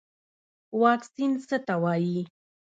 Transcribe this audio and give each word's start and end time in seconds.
واکسین 0.81 1.31
څه 1.47 1.57
ته 1.65 1.73
وایي 1.83 2.19